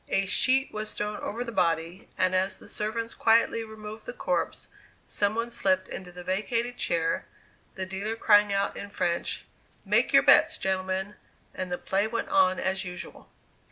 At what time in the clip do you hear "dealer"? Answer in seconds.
7.85-8.15